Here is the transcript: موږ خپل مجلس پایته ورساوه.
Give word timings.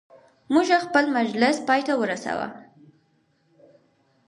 موږ 0.53 0.67
خپل 0.85 1.05
مجلس 1.17 1.55
پایته 1.67 1.93
ورساوه. 1.97 2.47